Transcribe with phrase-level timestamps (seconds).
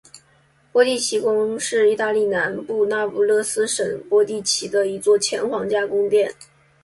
[0.71, 6.33] 波蒂奇宫是意大利南部那不勒斯省波蒂奇的一座前皇家宫殿。